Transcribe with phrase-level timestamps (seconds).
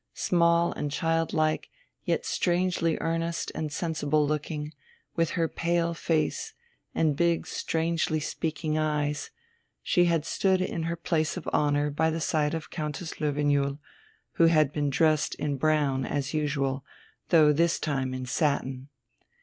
[0.15, 1.69] Small and child like,
[2.05, 4.73] yet strangely earnest and sensible looking,
[5.15, 6.55] with her pale face
[6.95, 9.29] and big, strangely speaking eyes,
[9.83, 13.77] she had stood in her place of honour by the side of Countess Löwenjoul,
[14.37, 16.83] who had been dressed in brown as usual,
[17.29, 18.89] though this time in satin.